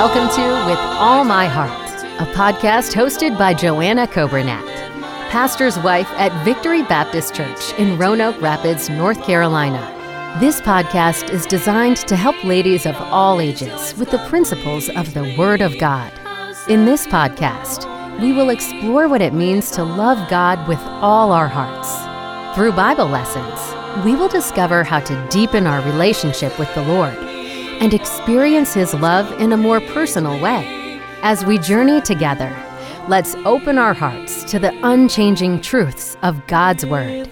welcome 0.00 0.34
to 0.34 0.66
With 0.66 0.78
All 0.98 1.24
My 1.24 1.44
Heart, 1.44 2.04
a 2.26 2.32
podcast 2.32 2.94
hosted 2.94 3.36
by 3.36 3.52
Joanna 3.52 4.06
Coburnett, 4.06 4.66
pastor's 5.28 5.78
wife 5.80 6.08
at 6.12 6.32
Victory 6.42 6.82
Baptist 6.84 7.34
Church 7.34 7.74
in 7.74 7.98
Roanoke 7.98 8.40
Rapids, 8.40 8.88
North 8.88 9.22
Carolina. 9.22 9.78
This 10.40 10.62
podcast 10.62 11.28
is 11.28 11.44
designed 11.44 11.98
to 11.98 12.16
help 12.16 12.42
ladies 12.44 12.86
of 12.86 12.96
all 12.96 13.42
ages 13.42 13.94
with 13.98 14.10
the 14.10 14.26
principles 14.30 14.88
of 14.88 15.12
the 15.12 15.34
Word 15.36 15.60
of 15.60 15.78
God. 15.78 16.10
In 16.66 16.86
this 16.86 17.06
podcast, 17.06 17.84
we 18.22 18.32
will 18.32 18.48
explore 18.48 19.06
what 19.06 19.20
it 19.20 19.34
means 19.34 19.70
to 19.72 19.84
love 19.84 20.30
God 20.30 20.66
with 20.66 20.80
all 20.80 21.30
our 21.30 21.46
hearts. 21.46 22.56
Through 22.56 22.72
Bible 22.72 23.08
lessons, 23.08 24.02
we 24.02 24.14
will 24.14 24.28
discover 24.28 24.82
how 24.82 25.00
to 25.00 25.28
deepen 25.28 25.66
our 25.66 25.82
relationship 25.82 26.58
with 26.58 26.74
the 26.74 26.84
Lord 26.84 27.29
and 27.80 27.92
experience 27.92 28.72
His 28.74 28.94
love 28.94 29.40
in 29.40 29.52
a 29.52 29.56
more 29.56 29.80
personal 29.80 30.38
way. 30.40 31.00
As 31.22 31.44
we 31.44 31.58
journey 31.58 32.00
together, 32.00 32.54
let's 33.08 33.34
open 33.46 33.78
our 33.78 33.94
hearts 33.94 34.44
to 34.44 34.58
the 34.58 34.72
unchanging 34.86 35.60
truths 35.60 36.16
of 36.22 36.46
God's 36.46 36.86
Word. 36.86 37.28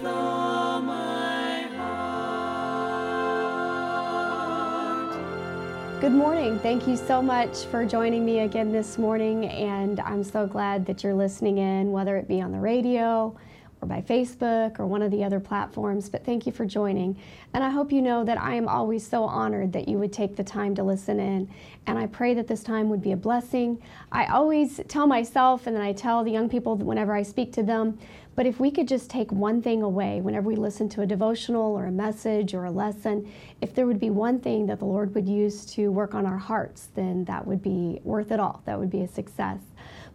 Good 6.01 6.13
morning. 6.13 6.57
Thank 6.59 6.87
you 6.87 6.97
so 6.97 7.21
much 7.21 7.65
for 7.65 7.85
joining 7.85 8.25
me 8.25 8.39
again 8.39 8.71
this 8.71 8.97
morning, 8.97 9.45
and 9.45 9.99
I'm 9.99 10.23
so 10.23 10.47
glad 10.47 10.85
that 10.87 11.03
you're 11.03 11.13
listening 11.13 11.57
in, 11.57 11.91
whether 11.91 12.17
it 12.17 12.27
be 12.27 12.41
on 12.41 12.51
the 12.51 12.59
radio 12.59 13.35
or 13.81 13.87
by 13.87 14.01
Facebook 14.01 14.79
or 14.79 14.85
one 14.85 15.01
of 15.01 15.11
the 15.11 15.23
other 15.23 15.39
platforms. 15.39 16.09
But 16.09 16.25
thank 16.25 16.45
you 16.45 16.51
for 16.51 16.65
joining. 16.65 17.17
And 17.53 17.63
I 17.63 17.69
hope 17.69 17.91
you 17.91 18.01
know 18.01 18.23
that 18.23 18.39
I 18.39 18.55
am 18.55 18.67
always 18.67 19.05
so 19.05 19.23
honored 19.23 19.73
that 19.73 19.87
you 19.87 19.97
would 19.97 20.13
take 20.13 20.35
the 20.35 20.43
time 20.43 20.75
to 20.75 20.83
listen 20.83 21.19
in. 21.19 21.49
And 21.87 21.97
I 21.97 22.07
pray 22.07 22.33
that 22.33 22.47
this 22.47 22.63
time 22.63 22.89
would 22.89 23.01
be 23.01 23.13
a 23.13 23.17
blessing. 23.17 23.81
I 24.11 24.25
always 24.25 24.81
tell 24.87 25.07
myself, 25.07 25.65
and 25.65 25.75
then 25.75 25.83
I 25.83 25.93
tell 25.93 26.23
the 26.23 26.31
young 26.31 26.49
people 26.49 26.75
whenever 26.75 27.13
I 27.13 27.23
speak 27.23 27.53
to 27.53 27.63
them, 27.63 27.97
but 28.39 28.45
if 28.45 28.57
we 28.57 28.71
could 28.71 28.87
just 28.87 29.09
take 29.09 29.33
one 29.33 29.61
thing 29.61 29.81
away 29.81 30.21
whenever 30.21 30.47
we 30.47 30.55
listen 30.55 30.87
to 30.89 31.01
a 31.01 31.05
devotional 31.05 31.75
or 31.75 31.87
a 31.87 31.91
message 31.91 32.53
or 32.53 32.63
a 32.63 32.71
lesson, 32.71 33.29
if 33.59 33.75
there 33.75 33.85
would 33.85 33.99
be 33.99 34.09
one 34.09 34.39
thing 34.39 34.65
that 34.67 34.79
the 34.79 34.85
Lord 34.85 35.13
would 35.13 35.27
use 35.27 35.65
to 35.73 35.91
work 35.91 36.13
on 36.13 36.25
our 36.25 36.37
hearts, 36.37 36.87
then 36.95 37.25
that 37.25 37.45
would 37.45 37.61
be 37.61 37.99
worth 38.05 38.31
it 38.31 38.39
all. 38.39 38.61
That 38.63 38.79
would 38.79 38.89
be 38.89 39.01
a 39.01 39.09
success. 39.09 39.59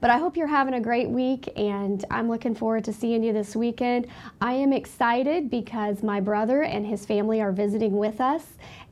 But 0.05 0.10
I 0.10 0.19
hope 0.19 0.36
you're 0.36 0.47
having 0.47 0.74
a 0.74 0.83
great 0.83 1.08
week, 1.08 1.48
and 1.56 2.05
I'm 2.10 2.28
looking 2.28 2.55
forward 2.55 2.84
to 2.84 2.92
seeing 2.92 3.24
you 3.24 3.33
this 3.33 3.56
weekend. 3.56 4.06
I 4.38 4.52
am 4.52 4.70
excited 4.70 5.48
because 5.48 6.02
my 6.02 6.20
brother 6.20 6.62
and 6.62 6.86
his 6.86 7.06
family 7.06 7.41
are 7.41 7.52
visiting 7.52 7.96
with 7.96 8.20
us, 8.20 8.44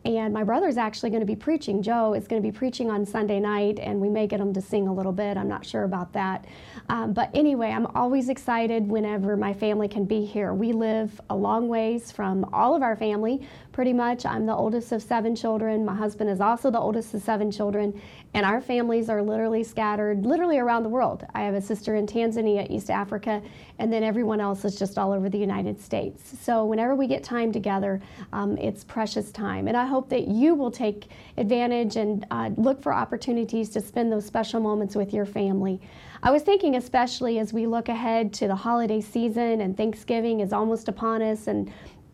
and 0.07 0.33
my 0.33 0.43
brother 0.43 0.69
is 0.69 0.79
actually 0.79 1.11
going 1.11 1.21
to 1.21 1.27
be 1.27 1.37
preaching. 1.37 1.83
Joe 1.83 2.15
is 2.15 2.27
going 2.27 2.41
to 2.41 2.49
be 2.49 2.51
preaching 2.51 2.91
on 2.91 3.05
Sunday 3.05 3.41
night, 3.41 3.79
and 3.79 4.01
we 4.01 4.09
may 4.09 4.27
get 4.27 4.41
him 4.41 4.55
to 4.55 4.63
sing 4.63 4.89
a 4.89 4.95
little 4.95 5.13
bit. 5.13 5.37
I'm 5.37 5.49
not 5.49 5.67
sure 5.67 5.85
about 5.85 6.15
that. 6.15 6.47
Um, 6.89 7.13
but 7.13 7.29
anyway, 7.35 7.73
I'm 7.73 7.89
always 7.89 8.31
excited 8.31 8.89
whenever 8.89 9.37
my 9.37 9.53
family 9.53 9.89
can 9.89 10.07
be 10.07 10.25
here. 10.25 10.55
We 10.55 10.73
live 10.73 11.21
a 11.29 11.37
long 11.37 11.69
ways 11.69 12.11
from 12.11 12.47
all 12.55 12.75
of 12.75 12.81
our 12.81 12.97
family, 12.97 13.47
pretty 13.73 13.93
much. 13.93 14.27
I'm 14.27 14.47
the 14.47 14.55
oldest 14.55 14.93
of 14.93 15.03
seven 15.03 15.35
children. 15.35 15.85
My 15.85 15.95
husband 15.95 16.31
is 16.31 16.41
also 16.41 16.71
the 16.71 16.79
oldest 16.79 17.15
of 17.15 17.23
seven 17.23 17.51
children, 17.51 18.01
and 18.35 18.45
our 18.45 18.61
families 18.61 19.09
are 19.09 19.23
literally 19.23 19.65
scattered, 19.65 20.27
literally 20.27 20.59
around 20.59 20.83
the 20.83 20.89
world. 20.89 21.27
I 21.35 21.43
have 21.43 21.55
a 21.55 21.61
sister 21.61 21.97
in 21.97 22.07
Tanzania, 22.07 22.71
East 22.71 22.91
Africa, 22.91 23.43
and 23.79 23.93
then 23.93 24.03
everyone 24.03 24.41
else 24.41 24.65
is 24.65 24.79
just 24.79 24.99
all 24.99 25.13
over 25.13 25.29
the 25.29 25.39
United 25.39 25.81
States. 25.81 26.35
So 26.41 26.65
whenever 26.65 26.95
we 26.95 27.07
get 27.07 27.25
time 27.25 27.51
together, 27.51 28.01
um, 28.33 28.57
it's 28.59 28.85
precious 28.85 29.33
time. 29.33 29.69
And 29.69 29.77
I 29.77 29.87
hope 29.87 30.09
that 30.11 30.29
you 30.29 30.55
will 30.55 30.71
take 30.71 31.07
advantage 31.37 31.97
and 31.97 32.27
uh, 32.31 32.51
look 32.57 32.83
for 32.83 32.93
opportunities 32.93 33.71
to 33.71 33.81
spend 33.81 34.13
those 34.13 34.27
special 34.27 34.61
moments 34.61 34.95
with 34.95 35.15
your 35.15 35.27
family. 35.27 35.81
I 36.25 36.31
was 36.31 36.43
thinking, 36.43 36.77
especially 36.77 37.41
as 37.41 37.53
we 37.53 37.67
look 37.67 37.89
ahead 37.89 38.33
to 38.35 38.47
the 38.47 38.55
holiday 38.55 39.01
season 39.01 39.61
and 39.61 39.77
Thanksgiving 39.77 40.39
is 40.39 40.53
almost 40.53 40.87
upon 40.87 41.21
us, 41.21 41.49
and 41.49 41.73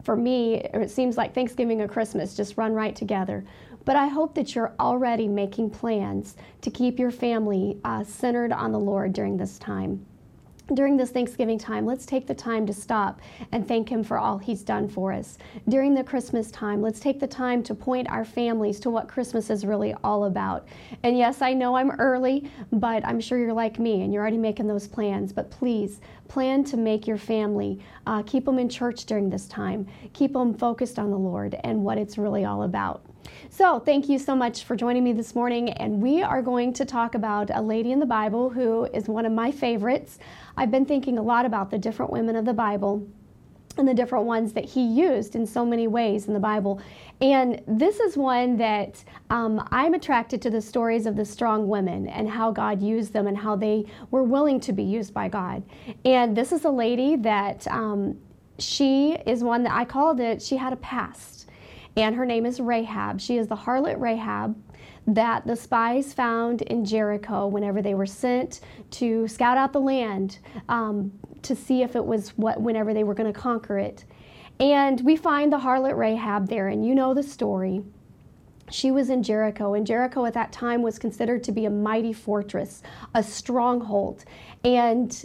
for 0.09 0.17
me, 0.17 0.55
it 0.55 0.91
seems 0.91 1.19
like 1.19 1.35
Thanksgiving 1.35 1.83
and 1.83 1.91
Christmas 1.91 2.35
just 2.35 2.57
run 2.57 2.73
right 2.73 2.97
together. 2.97 3.45
But 3.85 3.97
I 3.97 4.07
hope 4.07 4.35
that 4.37 4.55
you're 4.55 4.73
already 4.81 5.29
making 5.29 5.69
plans 5.69 6.35
to 6.63 6.71
keep 6.71 6.99
your 6.99 7.11
family 7.11 7.77
uh, 7.85 8.05
centered 8.05 8.51
on 8.51 8.73
the 8.73 8.81
Lord 8.81 9.13
during 9.13 9.37
this 9.37 9.59
time 9.59 10.07
during 10.75 10.97
this 10.97 11.11
Thanksgiving 11.11 11.59
time, 11.59 11.87
let's 11.87 12.07
take 12.07 12.27
the 12.27 12.35
time 12.35 12.67
to 12.67 12.73
stop 12.73 13.21
and 13.53 13.67
thank 13.67 13.89
Him 13.89 14.05
for 14.05 14.19
all 14.19 14.39
He's 14.39 14.63
done 14.63 14.89
for 14.89 15.13
us. 15.13 15.39
During 15.69 15.95
the 15.95 16.05
Christmas 16.05 16.51
time, 16.51 16.83
let's 16.83 17.01
take 17.01 17.21
the 17.21 17.27
time 17.27 17.63
to 17.65 17.75
point 17.75 18.11
our 18.11 18.25
families 18.25 18.79
to 18.81 18.91
what 18.91 19.09
Christmas 19.09 19.51
is 19.51 19.65
really 19.65 19.95
all 20.05 20.25
about. 20.25 20.69
And 21.03 21.17
yes, 21.17 21.43
I 21.43 21.53
know 21.55 21.77
I'm 21.77 21.91
early, 21.93 22.51
but 22.73 23.05
I'm 23.07 23.21
sure 23.21 23.39
you're 23.39 23.53
like 23.53 23.79
me 23.79 24.03
and 24.03 24.13
you're 24.13 24.23
already 24.23 24.39
making 24.39 24.67
those 24.67 24.87
plans. 24.87 25.33
But 25.33 25.51
please 25.51 26.01
plan 26.29 26.65
to 26.65 26.77
make 26.77 27.07
your 27.07 27.19
family, 27.19 27.81
uh, 28.07 28.23
keep 28.23 28.45
them 28.45 28.59
in 28.59 28.69
church 28.69 29.07
during 29.07 29.31
this 29.31 29.49
time, 29.49 29.87
keep 30.13 30.33
them 30.33 30.55
focused 30.55 30.99
on 30.99 31.11
the 31.11 31.19
Lord 31.19 31.59
and 31.65 31.83
what 31.83 31.99
it's 31.99 32.19
really 32.19 32.45
all 32.45 32.65
about. 32.65 33.03
So, 33.51 33.81
thank 33.81 34.09
you 34.09 34.19
so 34.19 34.37
much 34.37 34.65
for 34.65 34.77
joining 34.77 35.05
me 35.05 35.13
this 35.13 35.35
morning. 35.35 35.71
And 35.71 36.03
we 36.03 36.23
are 36.23 36.43
going 36.43 36.73
to 36.75 36.85
talk 36.85 37.15
about 37.15 37.51
a 37.53 37.61
lady 37.63 37.93
in 37.93 38.01
the 38.01 38.07
Bible 38.07 38.51
who 38.51 38.85
is 38.87 39.09
one 39.09 39.27
of 39.27 39.33
my 39.33 39.51
favorites. 39.51 40.19
I've 40.57 40.71
been 40.71 40.85
thinking 40.85 41.19
a 41.19 41.23
lot 41.23 41.47
about 41.47 41.71
the 41.71 41.79
different 41.79 42.13
women 42.13 42.37
of 42.37 42.45
the 42.45 42.53
Bible 42.53 43.07
and 43.79 43.87
the 43.87 43.95
different 43.95 44.27
ones 44.27 44.53
that 44.53 44.65
he 44.65 44.83
used 44.83 45.37
in 45.37 45.47
so 45.47 45.65
many 45.65 45.87
ways 45.87 46.27
in 46.27 46.35
the 46.35 46.41
Bible. 46.41 46.81
And 47.21 47.63
this 47.67 48.01
is 48.01 48.17
one 48.17 48.57
that 48.59 49.03
um, 49.31 49.67
I'm 49.71 49.95
attracted 49.95 50.43
to 50.43 50.51
the 50.51 50.61
stories 50.61 51.07
of 51.07 51.17
the 51.17 51.25
strong 51.25 51.69
women 51.69 52.09
and 52.09 52.29
how 52.29 52.51
God 52.51 52.83
used 52.83 53.13
them 53.13 53.27
and 53.27 53.37
how 53.37 53.57
they 53.57 53.85
were 54.11 54.25
willing 54.25 54.61
to 54.61 54.73
be 54.73 54.83
used 54.83 55.15
by 55.15 55.29
God. 55.29 55.63
And 56.05 56.37
this 56.37 56.53
is 56.53 56.65
a 56.65 56.71
lady 56.71 57.17
that 57.17 57.67
um, 57.69 58.19
she 58.59 59.13
is 59.27 59.43
one 59.43 59.63
that 59.63 59.73
I 59.73 59.85
called 59.85 60.21
it, 60.21 60.43
she 60.43 60.57
had 60.57 60.73
a 60.73 60.77
past 60.77 61.38
and 61.99 62.15
her 62.15 62.25
name 62.25 62.47
is 62.47 62.61
Rahab. 62.61 63.21
She 63.21 63.39
is 63.39 63.49
the 63.49 63.57
harlot 63.57 64.01
Rahab 64.01 64.57
that 65.09 65.45
the 65.47 65.57
spies 65.57 66.13
found 66.13 66.63
in 66.63 66.85
Jericho 66.85 67.49
whenever 67.49 67.83
they 67.83 67.95
were 67.95 68.07
sent 68.07 68.61
to 68.93 69.27
scout 69.27 69.57
out 69.57 69.73
the 69.73 69.81
land 69.81 70.39
um, 70.69 71.11
to 71.43 71.57
see 71.57 71.83
if 71.83 71.97
it 71.97 72.05
was 72.05 72.31
what 72.37 72.61
whenever 72.61 72.95
they 72.95 73.03
were 73.03 73.15
going 73.15 73.33
to 73.33 73.39
conquer 73.39 73.79
it. 73.79 74.05
And 74.61 75.01
we 75.01 75.17
find 75.17 75.53
the 75.53 75.59
harlot 75.59 75.97
Rahab 75.97 76.49
there, 76.49 76.69
and 76.69 76.87
you 76.87 76.95
know 76.95 77.15
the 77.15 77.23
story. 77.23 77.83
She 78.71 78.91
was 78.93 79.11
in 79.11 79.25
Jericho, 79.25 79.75
and 79.75 79.87
Jericho 79.87 80.25
at 80.25 80.35
that 80.35 80.53
time 80.53 80.83
was 80.83 81.01
considered 81.01 81.43
to 81.45 81.53
be 81.53 81.65
a 81.65 81.71
mighty 81.71 82.13
fortress, 82.13 82.83
a 83.15 83.23
stronghold. 83.25 84.25
And 84.63 85.25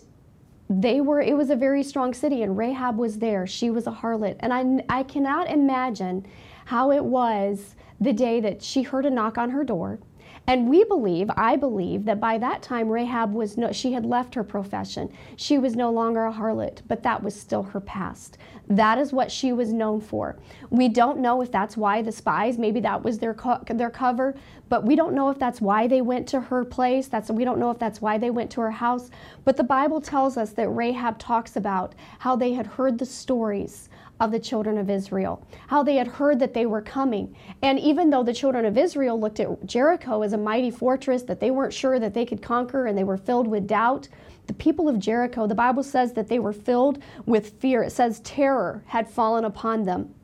they 0.70 1.02
were 1.02 1.22
it 1.22 1.36
was 1.36 1.50
a 1.50 1.56
very 1.56 1.84
strong 1.84 2.14
city 2.14 2.42
and 2.42 2.58
rahab 2.58 2.98
was 2.98 3.20
there 3.20 3.46
she 3.46 3.70
was 3.70 3.86
a 3.86 3.92
harlot 3.92 4.38
and 4.40 4.54
i, 4.54 5.00
I 5.00 5.04
cannot 5.04 5.50
imagine 5.50 6.26
how 6.66 6.91
it 6.91 7.03
was 7.03 7.75
the 8.00 8.13
day 8.13 8.40
that 8.41 8.62
she 8.62 8.84
heard 8.84 9.06
a 9.06 9.09
knock 9.09 9.38
on 9.38 9.51
her 9.51 9.63
door. 9.63 10.00
And 10.46 10.69
we 10.69 10.84
believe, 10.84 11.31
I 11.38 11.56
believe, 11.56 12.03
that 12.03 12.19
by 12.19 12.38
that 12.38 12.62
time 12.62 12.90
Rahab 12.90 13.34
was 13.34 13.56
no, 13.56 13.72
she 13.72 13.94
had 13.94 14.06
left 14.06 14.35
her 14.35 14.44
profession. 14.44 15.09
She 15.38 15.57
was 15.57 15.75
no 15.75 15.90
longer 15.90 16.25
a 16.25 16.34
harlot, 16.34 16.81
but 16.85 17.01
that 17.03 17.24
was 17.24 17.40
still 17.40 17.63
her 17.63 17.79
past. 17.79 18.38
That 18.68 18.97
is 18.97 19.13
what 19.13 19.31
she 19.31 19.53
was 19.53 19.72
known 19.72 20.01
for. 20.01 20.38
We 20.69 20.90
don't 20.90 21.19
know 21.19 21.41
if 21.41 21.50
that's 21.50 21.78
why 21.78 22.01
the 22.01 22.12
spies, 22.12 22.57
maybe 22.57 22.81
that 22.81 23.03
was 23.03 23.19
their 23.19 23.34
co- 23.34 23.63
their 23.68 23.90
cover, 23.90 24.35
but 24.68 24.85
we 24.85 24.97
don't 24.97 25.13
know 25.13 25.30
if 25.30 25.40
that's 25.40 25.62
why 25.62 25.88
they 25.88 26.01
went 26.01 26.28
to 26.30 26.41
her 26.41 26.66
place. 26.66 27.07
That's 27.07 27.30
we 27.30 27.45
don't 27.45 27.59
know 27.59 27.72
if 27.72 27.80
that's 27.80 28.01
why 28.01 28.18
they 28.18 28.30
went 28.30 28.51
to 28.51 28.62
her 28.62 28.72
house. 28.72 29.09
But 29.45 29.56
the 29.56 29.63
Bible 29.63 30.01
tells 30.01 30.35
us 30.35 30.51
that 30.53 30.69
Rahab 30.69 31.19
talks 31.19 31.56
about 31.56 31.95
how 32.19 32.35
they 32.35 32.53
had 32.53 32.68
heard 32.68 32.97
the 32.97 33.06
stories 33.06 33.88
of 34.24 34.32
the 34.32 34.40
children 34.40 34.78
of 34.78 34.90
Israel, 34.90 35.46
how 35.68 35.84
they 35.84 35.98
had 35.98 36.08
heard 36.08 36.40
that 36.40 36.54
they 36.54 36.66
were 36.66 36.81
coming. 36.81 37.36
And 37.62 37.78
even 37.78 38.10
though 38.10 38.24
the 38.24 38.34
children 38.34 38.66
of 38.66 38.78
Israel 38.78 39.20
looked 39.20 39.42
at 39.42 39.66
Jericho 39.66 40.22
as 40.22 40.31
a 40.31 40.38
mighty 40.38 40.72
fortress 40.72 41.24
that 41.24 41.42
they 41.42 41.52
weren't 41.52 41.74
sure 41.74 42.00
that 42.00 42.14
they 42.14 42.25
could 42.25 42.42
conquer 42.42 42.86
and 42.86 42.98
they 42.98 43.04
were 43.04 43.18
filled 43.18 43.50
with 43.50 43.68
doubt, 43.68 44.08
the 44.48 44.54
people 44.54 44.88
of 44.88 44.98
Jericho, 44.98 45.46
the 45.46 45.56
Bible 45.56 45.84
says 45.84 46.14
that 46.14 46.30
they 46.30 46.40
were 46.40 46.54
filled 46.54 47.04
with 47.25 47.60
fear. 47.60 47.84
It 47.84 47.92
says 47.92 48.22
terror 48.22 48.84
had 48.88 49.10
fallen 49.10 49.44
upon 49.44 49.84
them. 49.84 50.16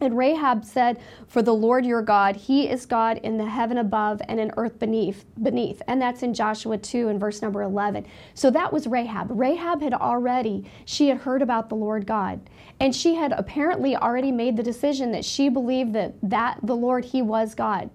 And 0.00 0.16
Rahab 0.16 0.64
said, 0.64 0.98
For 1.26 1.40
the 1.40 1.54
Lord 1.54 1.86
your 1.86 2.02
God, 2.02 2.36
He 2.36 2.68
is 2.68 2.84
God 2.84 3.18
in 3.22 3.38
the 3.38 3.46
heaven 3.46 3.78
above 3.78 4.20
and 4.28 4.38
in 4.38 4.52
earth 4.56 4.78
beneath. 4.78 5.24
beneath. 5.42 5.80
And 5.86 6.00
that's 6.00 6.22
in 6.22 6.34
Joshua 6.34 6.76
2 6.76 7.08
and 7.08 7.18
verse 7.18 7.40
number 7.40 7.62
11. 7.62 8.06
So 8.34 8.50
that 8.50 8.72
was 8.72 8.86
Rahab. 8.86 9.28
Rahab 9.30 9.80
had 9.80 9.94
already, 9.94 10.70
she 10.84 11.08
had 11.08 11.18
heard 11.18 11.40
about 11.40 11.70
the 11.70 11.76
Lord 11.76 12.06
God. 12.06 12.40
And 12.78 12.94
she 12.94 13.14
had 13.14 13.32
apparently 13.32 13.96
already 13.96 14.32
made 14.32 14.56
the 14.56 14.62
decision 14.62 15.12
that 15.12 15.24
she 15.24 15.48
believed 15.48 15.94
that, 15.94 16.14
that 16.22 16.58
the 16.62 16.76
Lord, 16.76 17.06
He 17.06 17.22
was 17.22 17.54
God. 17.54 17.88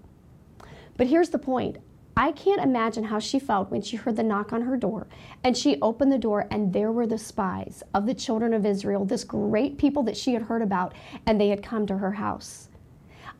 But 0.96 1.06
here's 1.06 1.30
the 1.30 1.38
point 1.38 1.78
I 2.16 2.32
can't 2.32 2.62
imagine 2.62 3.04
how 3.04 3.18
she 3.18 3.38
felt 3.38 3.70
when 3.70 3.80
she 3.80 3.96
heard 3.96 4.16
the 4.16 4.22
knock 4.22 4.52
on 4.52 4.62
her 4.62 4.76
door 4.76 5.06
and 5.44 5.56
she 5.56 5.80
opened 5.80 6.12
the 6.12 6.18
door 6.18 6.46
and 6.50 6.72
there 6.72 6.92
were 6.92 7.06
the 7.06 7.18
spies 7.18 7.82
of 7.94 8.06
the 8.06 8.14
children 8.14 8.52
of 8.52 8.66
Israel, 8.66 9.04
this 9.04 9.24
great 9.24 9.78
people 9.78 10.02
that 10.04 10.16
she 10.16 10.34
had 10.34 10.42
heard 10.42 10.62
about, 10.62 10.94
and 11.26 11.40
they 11.40 11.48
had 11.48 11.62
come 11.62 11.86
to 11.86 11.98
her 11.98 12.12
house. 12.12 12.68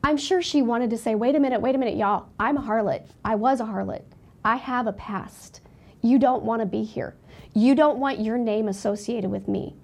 I'm 0.03 0.17
sure 0.17 0.41
she 0.41 0.61
wanted 0.61 0.89
to 0.89 0.97
say, 0.97 1.15
wait 1.15 1.35
a 1.35 1.39
minute, 1.39 1.61
wait 1.61 1.75
a 1.75 1.77
minute, 1.77 1.95
y'all. 1.97 2.27
I'm 2.39 2.57
a 2.57 2.61
harlot. 2.61 3.05
I 3.23 3.35
was 3.35 3.61
a 3.61 3.65
harlot. 3.65 4.01
I 4.43 4.57
have 4.57 4.87
a 4.87 4.93
past. 4.93 5.61
You 6.01 6.19
don't 6.19 6.43
want 6.43 6.61
to 6.61 6.65
be 6.65 6.83
here. 6.83 7.15
You 7.53 7.75
don't 7.75 7.99
want 7.99 8.19
your 8.19 8.37
name 8.37 8.67
associated 8.67 9.29
with 9.29 9.47
me. 9.47 9.75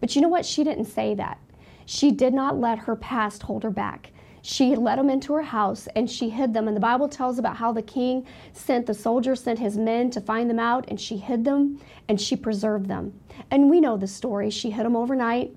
But 0.00 0.16
you 0.16 0.22
know 0.22 0.28
what? 0.28 0.46
She 0.46 0.64
didn't 0.64 0.86
say 0.86 1.14
that. 1.14 1.38
She 1.84 2.10
did 2.10 2.32
not 2.32 2.58
let 2.58 2.80
her 2.80 2.96
past 2.96 3.42
hold 3.42 3.62
her 3.62 3.70
back. 3.70 4.12
She 4.42 4.74
let 4.74 4.96
them 4.96 5.10
into 5.10 5.34
her 5.34 5.42
house 5.42 5.88
and 5.94 6.10
she 6.10 6.30
hid 6.30 6.54
them. 6.54 6.66
And 6.66 6.76
the 6.76 6.80
Bible 6.80 7.08
tells 7.08 7.38
about 7.38 7.56
how 7.56 7.72
the 7.72 7.82
king 7.82 8.26
sent 8.52 8.86
the 8.86 8.94
soldiers, 8.94 9.42
sent 9.42 9.58
his 9.58 9.76
men 9.76 10.10
to 10.10 10.20
find 10.20 10.48
them 10.48 10.58
out, 10.58 10.86
and 10.88 11.00
she 11.00 11.16
hid 11.16 11.44
them 11.44 11.80
and 12.08 12.20
she 12.20 12.36
preserved 12.36 12.88
them. 12.88 13.12
And 13.50 13.68
we 13.68 13.80
know 13.80 13.96
the 13.96 14.06
story. 14.06 14.50
She 14.50 14.70
hid 14.70 14.84
them 14.84 14.96
overnight. 14.96 15.54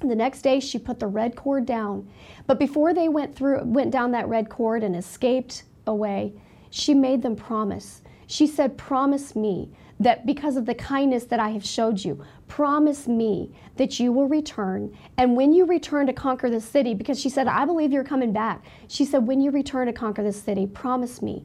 The 0.00 0.14
next 0.14 0.42
day, 0.42 0.60
she 0.60 0.78
put 0.78 1.00
the 1.00 1.06
red 1.06 1.36
cord 1.36 1.64
down. 1.64 2.08
But 2.46 2.58
before 2.58 2.92
they 2.92 3.08
went 3.08 3.34
through, 3.34 3.64
went 3.64 3.90
down 3.90 4.10
that 4.12 4.28
red 4.28 4.50
cord 4.50 4.82
and 4.82 4.94
escaped 4.94 5.64
away, 5.86 6.34
she 6.70 6.92
made 6.92 7.22
them 7.22 7.34
promise. 7.34 8.02
She 8.26 8.46
said, 8.46 8.76
"Promise 8.76 9.36
me 9.36 9.70
that 9.98 10.26
because 10.26 10.56
of 10.56 10.66
the 10.66 10.74
kindness 10.74 11.24
that 11.24 11.40
I 11.40 11.50
have 11.50 11.64
showed 11.64 12.04
you, 12.04 12.22
promise 12.48 13.08
me 13.08 13.52
that 13.76 13.98
you 13.98 14.12
will 14.12 14.28
return. 14.28 14.94
And 15.16 15.36
when 15.36 15.52
you 15.52 15.64
return 15.64 16.06
to 16.06 16.12
conquer 16.12 16.50
the 16.50 16.60
city, 16.60 16.92
because 16.94 17.18
she 17.18 17.30
said, 17.30 17.48
I 17.48 17.64
believe 17.64 17.92
you're 17.92 18.04
coming 18.04 18.32
back. 18.32 18.62
She 18.88 19.04
said, 19.04 19.26
when 19.26 19.40
you 19.40 19.50
return 19.50 19.86
to 19.86 19.92
conquer 19.92 20.22
the 20.22 20.32
city, 20.32 20.66
promise 20.66 21.22
me 21.22 21.44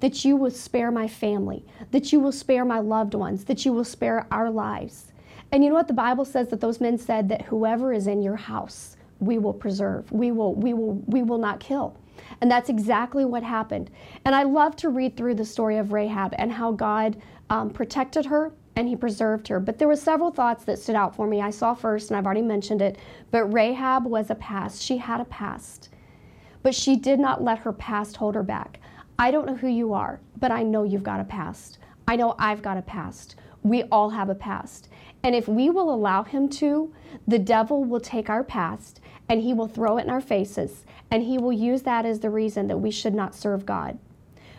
that 0.00 0.24
you 0.24 0.36
will 0.36 0.50
spare 0.50 0.90
my 0.90 1.06
family, 1.06 1.64
that 1.92 2.12
you 2.12 2.18
will 2.18 2.32
spare 2.32 2.64
my 2.64 2.80
loved 2.80 3.14
ones, 3.14 3.44
that 3.44 3.64
you 3.64 3.72
will 3.72 3.84
spare 3.84 4.26
our 4.30 4.50
lives." 4.50 5.12
And 5.52 5.62
you 5.62 5.68
know 5.68 5.76
what 5.76 5.86
the 5.86 5.92
Bible 5.94 6.24
says 6.24 6.48
that 6.48 6.60
those 6.60 6.80
men 6.80 6.96
said 6.96 7.28
that 7.28 7.42
whoever 7.42 7.92
is 7.92 8.06
in 8.06 8.22
your 8.22 8.36
house, 8.36 8.96
we 9.20 9.38
will 9.38 9.52
preserve. 9.52 10.10
We 10.10 10.32
will 10.32 10.54
we 10.54 10.72
will 10.72 10.94
we 11.06 11.22
will 11.22 11.38
not 11.38 11.60
kill. 11.60 11.94
And 12.40 12.50
that's 12.50 12.68
exactly 12.68 13.24
what 13.24 13.42
happened. 13.42 13.90
And 14.24 14.34
I 14.34 14.42
love 14.42 14.76
to 14.76 14.88
read 14.88 15.16
through 15.16 15.34
the 15.34 15.44
story 15.44 15.78
of 15.78 15.92
Rahab 15.92 16.34
and 16.38 16.52
how 16.52 16.72
God 16.72 17.20
um, 17.50 17.70
protected 17.70 18.26
her 18.26 18.52
and 18.76 18.88
he 18.88 18.96
preserved 18.96 19.48
her. 19.48 19.60
But 19.60 19.78
there 19.78 19.88
were 19.88 19.96
several 19.96 20.30
thoughts 20.30 20.64
that 20.64 20.78
stood 20.78 20.96
out 20.96 21.14
for 21.14 21.26
me. 21.26 21.40
I 21.40 21.50
saw 21.50 21.74
first, 21.74 22.10
and 22.10 22.16
I've 22.16 22.24
already 22.24 22.42
mentioned 22.42 22.80
it, 22.80 22.98
but 23.30 23.44
Rahab 23.52 24.06
was 24.06 24.30
a 24.30 24.34
past. 24.36 24.82
She 24.82 24.96
had 24.96 25.20
a 25.20 25.26
past. 25.26 25.90
But 26.62 26.74
she 26.74 26.96
did 26.96 27.20
not 27.20 27.42
let 27.42 27.58
her 27.58 27.72
past 27.72 28.16
hold 28.16 28.34
her 28.34 28.42
back. 28.42 28.80
I 29.18 29.30
don't 29.30 29.46
know 29.46 29.54
who 29.54 29.68
you 29.68 29.92
are, 29.92 30.20
but 30.38 30.50
I 30.50 30.62
know 30.62 30.84
you've 30.84 31.02
got 31.02 31.20
a 31.20 31.24
past. 31.24 31.78
I 32.08 32.16
know 32.16 32.34
I've 32.38 32.62
got 32.62 32.78
a 32.78 32.82
past. 32.82 33.36
We 33.62 33.82
all 33.84 34.10
have 34.10 34.30
a 34.30 34.34
past. 34.34 34.88
And 35.22 35.34
if 35.34 35.46
we 35.46 35.70
will 35.70 35.92
allow 35.92 36.24
him 36.24 36.48
to, 36.48 36.92
the 37.28 37.38
devil 37.38 37.84
will 37.84 38.00
take 38.00 38.30
our 38.30 38.42
past 38.42 39.00
and 39.32 39.40
he 39.40 39.54
will 39.54 39.66
throw 39.66 39.96
it 39.96 40.04
in 40.04 40.10
our 40.10 40.20
faces 40.20 40.84
and 41.10 41.22
he 41.22 41.38
will 41.38 41.54
use 41.54 41.80
that 41.80 42.04
as 42.04 42.20
the 42.20 42.28
reason 42.28 42.66
that 42.66 42.76
we 42.76 42.90
should 42.90 43.14
not 43.14 43.34
serve 43.34 43.64
God. 43.64 43.98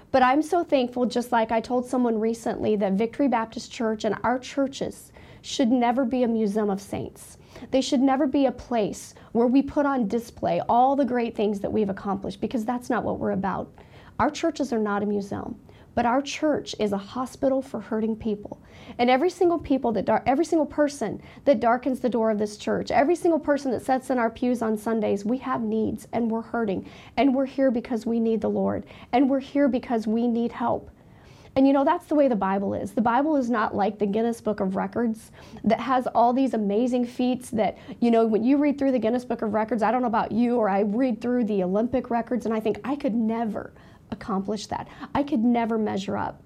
But 0.09 0.23
I'm 0.23 0.41
so 0.41 0.63
thankful, 0.63 1.05
just 1.05 1.31
like 1.31 1.51
I 1.51 1.61
told 1.61 1.85
someone 1.85 2.19
recently, 2.19 2.75
that 2.77 2.93
Victory 2.93 3.27
Baptist 3.27 3.71
Church 3.71 4.03
and 4.03 4.15
our 4.23 4.39
churches 4.39 5.11
should 5.43 5.71
never 5.71 6.05
be 6.05 6.23
a 6.23 6.27
museum 6.27 6.71
of 6.71 6.81
saints. 6.81 7.37
They 7.69 7.81
should 7.81 8.01
never 8.01 8.25
be 8.25 8.47
a 8.47 8.51
place 8.51 9.13
where 9.33 9.45
we 9.45 9.61
put 9.61 9.85
on 9.85 10.07
display 10.07 10.59
all 10.67 10.95
the 10.95 11.05
great 11.05 11.35
things 11.35 11.59
that 11.59 11.71
we've 11.71 11.89
accomplished 11.89 12.41
because 12.41 12.65
that's 12.65 12.89
not 12.89 13.03
what 13.03 13.19
we're 13.19 13.33
about. 13.33 13.71
Our 14.17 14.31
churches 14.31 14.73
are 14.73 14.79
not 14.79 15.03
a 15.03 15.05
museum. 15.05 15.55
But 15.95 16.05
our 16.05 16.21
church 16.21 16.75
is 16.79 16.91
a 16.91 16.97
hospital 16.97 17.61
for 17.61 17.79
hurting 17.79 18.15
people. 18.15 18.59
And 18.97 19.09
every 19.09 19.29
single 19.29 19.59
people 19.59 19.91
that 19.93 20.05
dar- 20.05 20.23
every 20.25 20.45
single 20.45 20.65
person 20.65 21.21
that 21.45 21.59
darkens 21.59 21.99
the 21.99 22.09
door 22.09 22.31
of 22.31 22.39
this 22.39 22.57
church, 22.57 22.91
every 22.91 23.15
single 23.15 23.39
person 23.39 23.71
that 23.71 23.85
sits 23.85 24.09
in 24.09 24.17
our 24.17 24.29
pews 24.29 24.61
on 24.61 24.77
Sundays, 24.77 25.23
we 25.23 25.37
have 25.39 25.61
needs 25.61 26.07
and 26.11 26.29
we're 26.29 26.41
hurting. 26.41 26.89
And 27.17 27.35
we're 27.35 27.45
here 27.45 27.71
because 27.71 28.05
we 28.05 28.19
need 28.19 28.41
the 28.41 28.49
Lord. 28.49 28.85
And 29.11 29.29
we're 29.29 29.39
here 29.39 29.67
because 29.67 30.07
we 30.07 30.27
need 30.27 30.51
help. 30.51 30.89
And 31.55 31.67
you 31.67 31.73
know, 31.73 31.85
that's 31.85 32.07
the 32.07 32.15
way 32.15 32.27
the 32.27 32.35
Bible 32.35 32.73
is. 32.73 32.93
The 32.93 33.01
Bible 33.01 33.35
is 33.35 33.49
not 33.49 33.75
like 33.75 33.99
the 33.99 34.07
Guinness 34.07 34.41
Book 34.41 34.59
of 34.59 34.75
Records 34.75 35.31
that 35.63 35.79
has 35.79 36.07
all 36.07 36.33
these 36.33 36.55
amazing 36.55 37.05
feats 37.05 37.51
that, 37.51 37.77
you 37.99 38.09
know, 38.09 38.25
when 38.25 38.43
you 38.43 38.57
read 38.57 38.79
through 38.79 38.91
the 38.91 38.99
Guinness 38.99 39.23
Book 39.23 39.43
of 39.43 39.53
Records, 39.53 39.83
I 39.83 39.91
don't 39.91 40.01
know 40.01 40.07
about 40.07 40.31
you, 40.31 40.55
or 40.55 40.67
I 40.67 40.79
read 40.79 41.21
through 41.21 41.45
the 41.45 41.61
Olympic 41.61 42.09
records 42.09 42.47
and 42.47 42.55
I 42.55 42.59
think 42.59 42.79
I 42.83 42.95
could 42.95 43.13
never 43.13 43.71
accomplish 44.11 44.67
that. 44.67 44.88
I 45.13 45.23
could 45.23 45.44
never 45.44 45.77
measure 45.77 46.17
up. 46.17 46.41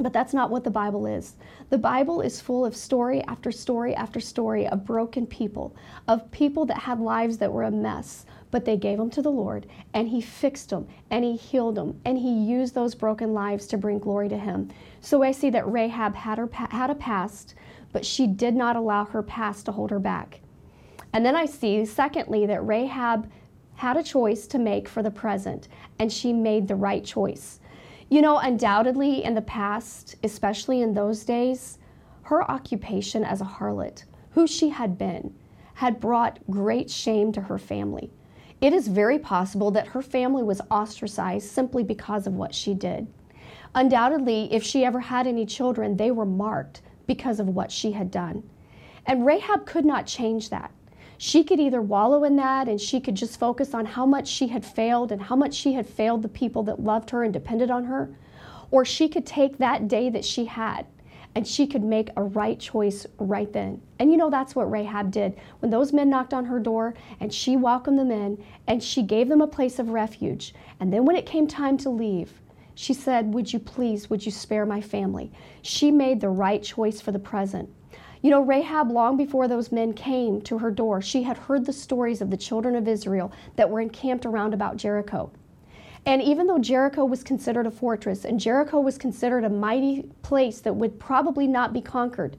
But 0.00 0.12
that's 0.12 0.32
not 0.32 0.50
what 0.50 0.62
the 0.62 0.70
Bible 0.70 1.06
is. 1.06 1.34
The 1.70 1.78
Bible 1.78 2.20
is 2.20 2.40
full 2.40 2.64
of 2.64 2.76
story 2.76 3.20
after 3.22 3.50
story 3.50 3.94
after 3.96 4.20
story 4.20 4.66
of 4.68 4.84
broken 4.84 5.26
people, 5.26 5.74
of 6.06 6.30
people 6.30 6.64
that 6.66 6.78
had 6.78 7.00
lives 7.00 7.38
that 7.38 7.52
were 7.52 7.64
a 7.64 7.70
mess, 7.70 8.24
but 8.50 8.64
they 8.64 8.76
gave 8.76 8.98
them 8.98 9.10
to 9.10 9.22
the 9.22 9.30
Lord 9.30 9.66
and 9.94 10.08
He 10.08 10.20
fixed 10.20 10.70
them 10.70 10.86
and 11.10 11.24
He 11.24 11.36
healed 11.36 11.74
them 11.74 12.00
and 12.04 12.16
He 12.16 12.32
used 12.32 12.74
those 12.74 12.94
broken 12.94 13.34
lives 13.34 13.66
to 13.68 13.76
bring 13.76 13.98
glory 13.98 14.28
to 14.28 14.38
Him. 14.38 14.70
So 15.00 15.22
I 15.22 15.32
see 15.32 15.50
that 15.50 15.70
Rahab 15.70 16.14
had, 16.14 16.38
her, 16.38 16.48
had 16.52 16.90
a 16.90 16.94
past, 16.94 17.54
but 17.92 18.06
she 18.06 18.28
did 18.28 18.54
not 18.54 18.76
allow 18.76 19.04
her 19.04 19.22
past 19.22 19.66
to 19.66 19.72
hold 19.72 19.90
her 19.90 19.98
back. 19.98 20.40
And 21.12 21.24
then 21.24 21.34
I 21.34 21.46
see, 21.46 21.84
secondly, 21.84 22.46
that 22.46 22.66
Rahab 22.66 23.30
had 23.78 23.96
a 23.96 24.02
choice 24.02 24.48
to 24.48 24.58
make 24.58 24.88
for 24.88 25.04
the 25.04 25.10
present, 25.10 25.68
and 26.00 26.12
she 26.12 26.32
made 26.32 26.66
the 26.66 26.74
right 26.74 27.04
choice. 27.04 27.60
You 28.08 28.20
know, 28.20 28.38
undoubtedly 28.38 29.22
in 29.22 29.34
the 29.34 29.42
past, 29.42 30.16
especially 30.24 30.82
in 30.82 30.94
those 30.94 31.24
days, 31.24 31.78
her 32.22 32.42
occupation 32.50 33.22
as 33.22 33.40
a 33.40 33.44
harlot, 33.44 34.02
who 34.30 34.48
she 34.48 34.70
had 34.70 34.98
been, 34.98 35.32
had 35.74 36.00
brought 36.00 36.40
great 36.50 36.90
shame 36.90 37.30
to 37.30 37.40
her 37.42 37.56
family. 37.56 38.10
It 38.60 38.72
is 38.72 38.88
very 38.88 39.20
possible 39.20 39.70
that 39.70 39.86
her 39.86 40.02
family 40.02 40.42
was 40.42 40.60
ostracized 40.72 41.48
simply 41.48 41.84
because 41.84 42.26
of 42.26 42.34
what 42.34 42.56
she 42.56 42.74
did. 42.74 43.06
Undoubtedly, 43.76 44.52
if 44.52 44.64
she 44.64 44.84
ever 44.84 44.98
had 44.98 45.28
any 45.28 45.46
children, 45.46 45.96
they 45.96 46.10
were 46.10 46.26
marked 46.26 46.82
because 47.06 47.38
of 47.38 47.46
what 47.46 47.70
she 47.70 47.92
had 47.92 48.10
done. 48.10 48.42
And 49.06 49.24
Rahab 49.24 49.66
could 49.66 49.84
not 49.84 50.04
change 50.04 50.50
that 50.50 50.72
she 51.18 51.42
could 51.42 51.58
either 51.58 51.82
wallow 51.82 52.22
in 52.22 52.36
that 52.36 52.68
and 52.68 52.80
she 52.80 53.00
could 53.00 53.16
just 53.16 53.40
focus 53.40 53.74
on 53.74 53.84
how 53.84 54.06
much 54.06 54.28
she 54.28 54.46
had 54.46 54.64
failed 54.64 55.10
and 55.10 55.20
how 55.20 55.34
much 55.34 55.52
she 55.52 55.72
had 55.72 55.86
failed 55.86 56.22
the 56.22 56.28
people 56.28 56.62
that 56.62 56.80
loved 56.80 57.10
her 57.10 57.24
and 57.24 57.32
depended 57.32 57.70
on 57.70 57.84
her, 57.84 58.08
or 58.70 58.84
she 58.84 59.08
could 59.08 59.26
take 59.26 59.58
that 59.58 59.88
day 59.88 60.08
that 60.08 60.24
she 60.24 60.44
had 60.44 60.86
and 61.34 61.46
she 61.46 61.66
could 61.66 61.82
make 61.82 62.10
a 62.16 62.22
right 62.22 62.58
choice 62.58 63.04
right 63.18 63.52
then. 63.52 63.80
And 63.98 64.10
you 64.10 64.16
know, 64.16 64.30
that's 64.30 64.54
what 64.54 64.70
Rahab 64.70 65.10
did. 65.10 65.36
When 65.58 65.70
those 65.70 65.92
men 65.92 66.08
knocked 66.08 66.32
on 66.32 66.44
her 66.44 66.60
door 66.60 66.94
and 67.20 67.34
she 67.34 67.56
welcomed 67.56 67.98
them 67.98 68.10
in 68.10 68.42
and 68.66 68.82
she 68.82 69.02
gave 69.02 69.28
them 69.28 69.40
a 69.40 69.46
place 69.46 69.78
of 69.78 69.90
refuge. 69.90 70.54
And 70.80 70.92
then 70.92 71.04
when 71.04 71.16
it 71.16 71.26
came 71.26 71.46
time 71.46 71.76
to 71.78 71.90
leave, 71.90 72.40
she 72.74 72.94
said, 72.94 73.34
Would 73.34 73.52
you 73.52 73.58
please, 73.58 74.08
would 74.08 74.24
you 74.24 74.30
spare 74.30 74.64
my 74.64 74.80
family? 74.80 75.32
She 75.62 75.90
made 75.90 76.20
the 76.20 76.28
right 76.28 76.62
choice 76.62 77.00
for 77.00 77.10
the 77.10 77.18
present. 77.18 77.68
You 78.20 78.30
know, 78.30 78.42
Rahab, 78.42 78.90
long 78.90 79.16
before 79.16 79.46
those 79.46 79.70
men 79.70 79.92
came 79.92 80.40
to 80.42 80.58
her 80.58 80.72
door, 80.72 81.00
she 81.00 81.22
had 81.22 81.38
heard 81.38 81.64
the 81.64 81.72
stories 81.72 82.20
of 82.20 82.30
the 82.30 82.36
children 82.36 82.74
of 82.74 82.88
Israel 82.88 83.30
that 83.54 83.70
were 83.70 83.80
encamped 83.80 84.26
around 84.26 84.54
about 84.54 84.76
Jericho. 84.76 85.30
And 86.04 86.20
even 86.22 86.46
though 86.46 86.58
Jericho 86.58 87.04
was 87.04 87.22
considered 87.22 87.66
a 87.66 87.70
fortress 87.70 88.24
and 88.24 88.40
Jericho 88.40 88.80
was 88.80 88.98
considered 88.98 89.44
a 89.44 89.50
mighty 89.50 90.10
place 90.22 90.60
that 90.60 90.74
would 90.74 90.98
probably 90.98 91.46
not 91.46 91.72
be 91.72 91.80
conquered, 91.80 92.36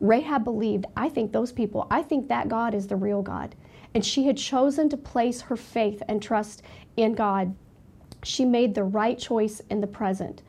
Rahab 0.00 0.44
believed, 0.44 0.86
I 0.96 1.08
think 1.08 1.32
those 1.32 1.50
people, 1.50 1.88
I 1.90 2.02
think 2.02 2.28
that 2.28 2.48
God 2.48 2.72
is 2.74 2.86
the 2.86 2.96
real 2.96 3.22
God. 3.22 3.56
And 3.94 4.04
she 4.04 4.24
had 4.26 4.36
chosen 4.36 4.88
to 4.90 4.96
place 4.96 5.40
her 5.40 5.56
faith 5.56 6.00
and 6.08 6.22
trust 6.22 6.62
in 6.96 7.14
God. 7.14 7.56
She 8.22 8.44
made 8.44 8.74
the 8.74 8.84
right 8.84 9.18
choice 9.18 9.62
in 9.70 9.80
the 9.80 9.86
present. 9.88 10.42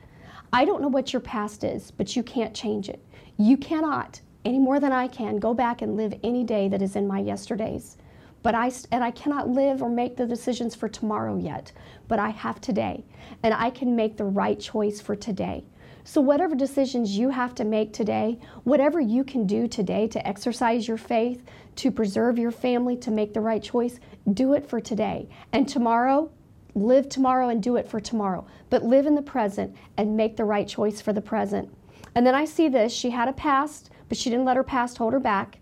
I 0.53 0.65
don't 0.65 0.81
know 0.81 0.88
what 0.88 1.13
your 1.13 1.21
past 1.21 1.63
is, 1.63 1.89
but 1.89 2.15
you 2.15 2.21
can't 2.21 2.53
change 2.53 2.89
it. 2.89 3.03
You 3.38 3.57
cannot 3.57 4.21
any 4.46 4.60
more 4.60 4.79
than 4.79 4.91
I 4.91 5.08
can 5.08 5.38
go 5.38 5.53
back 5.53 5.81
and 5.81 5.98
live 5.98 6.13
any 6.24 6.43
day 6.43 6.67
that 6.69 6.81
is 6.81 6.96
in 6.96 7.08
my 7.08 7.19
yesterdays. 7.19 7.98
But 8.41 8.55
I 8.55 8.72
and 8.91 9.03
I 9.03 9.12
cannot 9.12 9.50
live 9.50 9.81
or 9.81 9.89
make 9.89 10.15
the 10.15 10.25
decisions 10.25 10.74
for 10.75 10.88
tomorrow 10.88 11.36
yet, 11.36 11.72
but 12.08 12.19
I 12.19 12.29
have 12.29 12.62
today, 12.62 13.03
and 13.43 13.53
I 13.53 13.69
can 13.69 13.96
make 13.96 14.15
the 14.15 14.24
right 14.24 14.60
choice 14.60 15.01
for 15.01 15.15
today. 15.15 15.65
So 16.05 16.22
whatever 16.22 16.55
decisions 16.55 17.17
you 17.17 17.29
have 17.29 17.53
to 17.55 17.65
make 17.65 17.91
today, 17.91 18.39
whatever 18.63 19.00
you 19.00 19.24
can 19.24 19.46
do 19.46 19.67
today 19.67 20.08
to 20.08 20.27
exercise 20.27 20.88
your 20.88 20.98
faith, 20.98 21.43
to 21.75 21.91
preserve 21.91 22.39
your 22.39 22.51
family, 22.51 22.96
to 22.98 23.12
make 23.12 23.34
the 23.34 23.41
right 23.41 23.62
choice, 23.62 24.00
do 24.34 24.53
it 24.53 24.67
for 24.67 24.79
today. 24.79 25.29
And 25.51 25.67
tomorrow, 25.67 26.31
live 26.75 27.10
tomorrow 27.10 27.50
and 27.50 27.62
do 27.62 27.75
it 27.75 27.88
for 27.88 28.00
tomorrow. 28.00 28.48
But 28.69 28.84
live 28.84 29.05
in 29.05 29.15
the 29.15 29.22
present 29.22 29.75
and 29.98 30.15
make 30.15 30.38
the 30.38 30.46
right 30.46 30.67
choice 30.67 31.01
for 31.01 31.13
the 31.13 31.22
present. 31.22 31.72
And 32.15 32.25
then 32.25 32.36
I 32.36 32.46
see 32.46 32.69
this, 32.69 32.91
she 32.93 33.10
had 33.12 33.27
a 33.27 33.34
past 33.34 33.91
but 34.09 34.17
she 34.17 34.29
didn't 34.29 34.45
let 34.45 34.57
her 34.57 34.63
past 34.63 34.97
hold 34.97 35.13
her 35.13 35.19
back. 35.19 35.59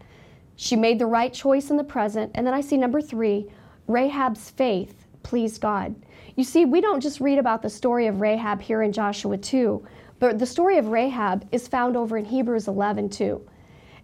She 0.55 0.75
made 0.75 0.97
the 0.97 1.05
right 1.05 1.31
choice 1.31 1.69
in 1.69 1.77
the 1.77 1.83
present. 1.83 2.31
And 2.33 2.47
then 2.47 2.53
I 2.53 2.61
see 2.61 2.77
number 2.77 3.01
three, 3.01 3.47
Rahab's 3.87 4.49
faith 4.49 5.05
pleased 5.21 5.61
God. 5.61 5.95
You 6.35 6.43
see, 6.43 6.65
we 6.65 6.81
don't 6.81 7.01
just 7.01 7.19
read 7.19 7.37
about 7.37 7.61
the 7.61 7.69
story 7.69 8.07
of 8.07 8.21
Rahab 8.21 8.61
here 8.61 8.81
in 8.81 8.91
Joshua 8.91 9.37
2, 9.37 9.85
but 10.19 10.39
the 10.39 10.45
story 10.45 10.77
of 10.77 10.87
Rahab 10.87 11.47
is 11.51 11.67
found 11.67 11.95
over 11.95 12.17
in 12.17 12.25
Hebrews 12.25 12.67
11 12.67 13.09
too. 13.09 13.47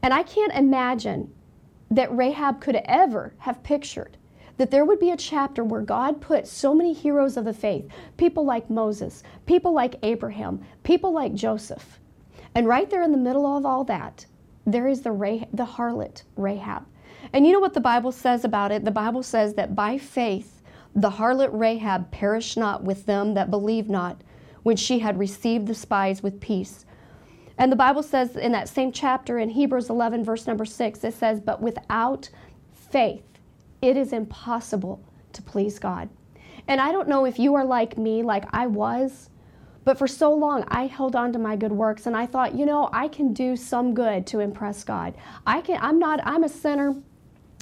And 0.01 0.13
I 0.13 0.23
can't 0.23 0.53
imagine 0.53 1.33
that 1.89 2.15
Rahab 2.15 2.59
could 2.59 2.75
ever 2.85 3.33
have 3.39 3.63
pictured 3.63 4.17
that 4.57 4.69
there 4.69 4.85
would 4.85 4.99
be 4.99 5.11
a 5.11 5.17
chapter 5.17 5.63
where 5.63 5.81
God 5.81 6.21
put 6.21 6.47
so 6.47 6.75
many 6.75 6.93
heroes 6.93 7.37
of 7.37 7.45
the 7.45 7.53
faith, 7.53 7.87
people 8.17 8.45
like 8.45 8.69
Moses, 8.69 9.23
people 9.45 9.73
like 9.73 9.95
Abraham, 10.03 10.61
people 10.83 11.11
like 11.11 11.33
Joseph. 11.33 11.99
And 12.53 12.67
right 12.67 12.89
there 12.89 13.01
in 13.01 13.11
the 13.11 13.17
middle 13.17 13.45
of 13.45 13.65
all 13.65 13.83
that, 13.85 14.25
there 14.65 14.87
is 14.87 15.01
the, 15.01 15.11
Rah- 15.11 15.45
the 15.53 15.65
harlot 15.65 16.23
Rahab. 16.35 16.85
And 17.31 17.45
you 17.45 17.53
know 17.53 17.59
what 17.59 17.73
the 17.73 17.81
Bible 17.81 18.11
says 18.11 18.45
about 18.45 18.71
it? 18.71 18.85
The 18.85 18.91
Bible 18.91 19.23
says 19.23 19.53
that 19.55 19.75
by 19.75 19.97
faith, 19.97 20.61
the 20.95 21.09
harlot 21.09 21.49
Rahab 21.51 22.11
perished 22.11 22.57
not 22.57 22.83
with 22.83 23.05
them 23.05 23.33
that 23.33 23.49
believe 23.49 23.89
not, 23.89 24.21
when 24.63 24.77
she 24.77 24.99
had 24.99 25.19
received 25.19 25.67
the 25.67 25.75
spies 25.75 26.23
with 26.23 26.39
peace. 26.39 26.85
And 27.57 27.71
the 27.71 27.77
Bible 27.77 28.03
says 28.03 28.35
in 28.35 28.51
that 28.53 28.69
same 28.69 28.91
chapter 28.91 29.37
in 29.39 29.49
Hebrews 29.49 29.89
11, 29.89 30.23
verse 30.23 30.47
number 30.47 30.65
6, 30.65 31.03
it 31.03 31.13
says, 31.13 31.39
But 31.39 31.61
without 31.61 32.29
faith, 32.71 33.25
it 33.81 33.97
is 33.97 34.13
impossible 34.13 35.03
to 35.33 35.41
please 35.41 35.79
God. 35.79 36.09
And 36.67 36.79
I 36.79 36.91
don't 36.91 37.09
know 37.09 37.25
if 37.25 37.37
you 37.37 37.55
are 37.55 37.65
like 37.65 37.97
me, 37.97 38.23
like 38.23 38.45
I 38.51 38.67
was, 38.67 39.29
but 39.85 39.97
for 39.97 40.07
so 40.07 40.33
long 40.33 40.63
I 40.69 40.87
held 40.87 41.15
on 41.15 41.33
to 41.33 41.39
my 41.39 41.55
good 41.55 41.71
works 41.71 42.05
and 42.05 42.15
I 42.15 42.25
thought, 42.25 42.55
you 42.55 42.65
know, 42.65 42.89
I 42.93 43.07
can 43.07 43.33
do 43.33 43.55
some 43.55 43.93
good 43.93 44.25
to 44.27 44.39
impress 44.39 44.83
God. 44.83 45.13
I 45.45 45.61
can 45.61 45.79
I'm 45.81 45.99
not 45.99 46.19
I'm 46.23 46.43
a 46.43 46.49
sinner, 46.49 46.95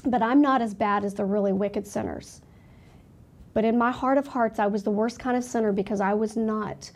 but 0.06 0.22
I'm 0.22 0.42
not 0.42 0.62
as 0.62 0.74
bad 0.74 1.04
as 1.04 1.14
the 1.14 1.26
really 1.26 1.54
wicked 1.54 1.88
sinners. 1.88 2.42
But 3.54 3.66
in 3.66 3.78
my 3.78 3.92
heart 3.92 4.18
of 4.18 4.28
hearts, 4.28 4.60
I 4.60 4.68
was 4.68 4.84
the 4.84 4.92
worst 4.92 5.20
kind 5.20 5.36
of 5.36 5.44
sinner 5.44 5.72
because 5.72 6.00
I 6.00 6.14
was 6.14 6.38
not, 6.38 6.90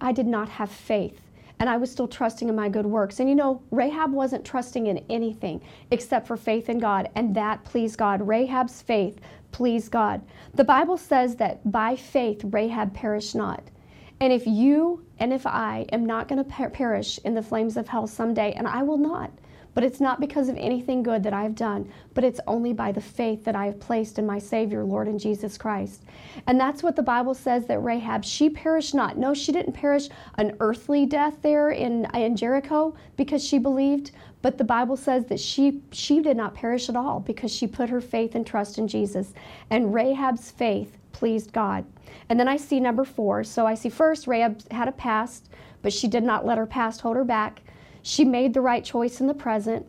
I 0.00 0.12
did 0.12 0.26
not 0.26 0.48
have 0.48 0.70
faith. 0.70 1.20
And 1.60 1.70
I 1.70 1.76
was 1.76 1.90
still 1.90 2.08
trusting 2.08 2.48
in 2.48 2.56
my 2.56 2.68
good 2.68 2.84
works. 2.84 3.20
And 3.20 3.28
you 3.28 3.36
know, 3.36 3.62
Rahab 3.70 4.12
wasn't 4.12 4.44
trusting 4.44 4.88
in 4.88 5.04
anything 5.08 5.62
except 5.92 6.26
for 6.26 6.36
faith 6.36 6.68
in 6.68 6.80
God, 6.80 7.08
and 7.14 7.34
that 7.36 7.62
pleased 7.64 7.96
God. 7.96 8.26
Rahab's 8.26 8.82
faith 8.82 9.20
pleased 9.52 9.92
God. 9.92 10.20
The 10.54 10.64
Bible 10.64 10.96
says 10.96 11.36
that 11.36 11.70
by 11.70 11.94
faith, 11.94 12.42
Rahab 12.44 12.92
perished 12.92 13.36
not. 13.36 13.62
And 14.20 14.32
if 14.32 14.46
you 14.46 15.04
and 15.18 15.32
if 15.32 15.46
I 15.46 15.86
am 15.92 16.06
not 16.06 16.28
going 16.28 16.42
to 16.42 16.50
per- 16.50 16.70
perish 16.70 17.18
in 17.24 17.34
the 17.34 17.42
flames 17.42 17.76
of 17.76 17.88
hell 17.88 18.06
someday, 18.06 18.52
and 18.52 18.66
I 18.66 18.82
will 18.82 18.98
not, 18.98 19.30
but 19.74 19.84
it's 19.84 20.00
not 20.00 20.20
because 20.20 20.48
of 20.48 20.56
anything 20.56 21.02
good 21.02 21.22
that 21.24 21.32
I've 21.32 21.56
done, 21.56 21.90
but 22.14 22.24
it's 22.24 22.40
only 22.46 22.72
by 22.72 22.92
the 22.92 23.00
faith 23.00 23.44
that 23.44 23.56
I 23.56 23.66
have 23.66 23.80
placed 23.80 24.18
in 24.18 24.26
my 24.26 24.38
Savior, 24.38 24.84
Lord 24.84 25.08
and 25.08 25.18
Jesus 25.18 25.58
Christ. 25.58 26.02
And 26.46 26.58
that's 26.58 26.82
what 26.82 26.94
the 26.96 27.02
Bible 27.02 27.34
says 27.34 27.66
that 27.66 27.80
Rahab, 27.80 28.24
she 28.24 28.48
perished 28.48 28.94
not. 28.94 29.18
No, 29.18 29.34
she 29.34 29.52
didn't 29.52 29.72
perish 29.72 30.08
an 30.38 30.56
earthly 30.60 31.06
death 31.06 31.42
there 31.42 31.70
in, 31.70 32.06
in 32.14 32.36
Jericho 32.36 32.94
because 33.16 33.44
she 33.44 33.58
believed, 33.58 34.12
but 34.42 34.58
the 34.58 34.64
Bible 34.64 34.96
says 34.96 35.24
that 35.26 35.40
she 35.40 35.82
she 35.90 36.20
did 36.20 36.36
not 36.36 36.54
perish 36.54 36.88
at 36.88 36.96
all 36.96 37.20
because 37.20 37.52
she 37.52 37.66
put 37.66 37.90
her 37.90 38.00
faith 38.00 38.34
and 38.34 38.46
trust 38.46 38.78
in 38.78 38.86
Jesus. 38.86 39.32
And 39.70 39.92
Rahab's 39.92 40.50
faith 40.50 40.98
pleased 41.14 41.52
God. 41.52 41.86
And 42.28 42.38
then 42.38 42.48
I 42.48 42.58
see 42.58 42.78
number 42.78 43.04
four. 43.04 43.42
So 43.44 43.66
I 43.66 43.74
see 43.74 43.88
first 43.88 44.26
Rahab 44.26 44.70
had 44.70 44.88
a 44.88 44.92
past, 44.92 45.48
but 45.80 45.92
she 45.92 46.08
did 46.08 46.22
not 46.22 46.44
let 46.44 46.58
her 46.58 46.66
past 46.66 47.00
hold 47.00 47.16
her 47.16 47.24
back. 47.24 47.62
She 48.02 48.24
made 48.24 48.52
the 48.52 48.60
right 48.60 48.84
choice 48.84 49.20
in 49.20 49.26
the 49.26 49.32
present. 49.32 49.86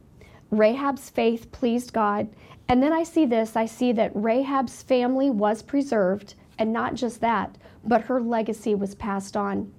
Rahab's 0.51 1.10
faith 1.10 1.51
pleased 1.51 1.91
God. 1.91 2.29
And 2.67 2.82
then 2.82 2.94
I 2.94 3.03
see 3.03 3.25
this 3.25 3.55
I 3.55 3.65
see 3.65 3.91
that 3.94 4.15
Rahab's 4.15 4.82
family 4.82 5.29
was 5.29 5.62
preserved, 5.62 6.36
and 6.58 6.72
not 6.72 6.96
just 6.96 7.20
that, 7.22 7.58
but 7.84 8.01
her 8.01 8.22
legacy 8.22 8.74
was 8.74 8.96
passed 8.96 9.36
on. 9.36 9.72